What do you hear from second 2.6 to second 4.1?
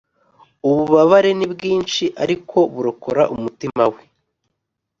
burokora umutima we